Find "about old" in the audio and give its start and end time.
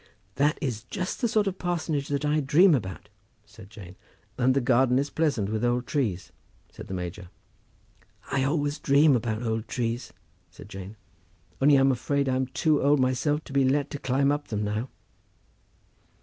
9.15-9.67